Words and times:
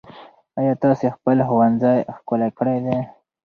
ايا 0.59 0.73
تاسې 0.83 1.05
خپل 1.15 1.37
ښوونځی 1.47 1.97
ښکلی 2.15 2.49
کړی 2.57 2.77
دی؟ 2.85 2.97